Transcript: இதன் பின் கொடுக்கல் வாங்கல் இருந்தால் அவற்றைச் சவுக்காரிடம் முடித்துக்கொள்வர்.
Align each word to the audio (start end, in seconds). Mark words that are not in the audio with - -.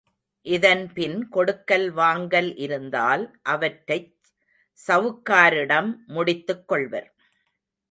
இதன் 0.45 0.93
பின் 0.93 1.29
கொடுக்கல் 1.29 1.91
வாங்கல் 1.91 2.55
இருந்தால் 2.55 3.23
அவற்றைச் 3.43 4.09
சவுக்காரிடம் 4.79 5.91
முடித்துக்கொள்வர். 6.07 7.09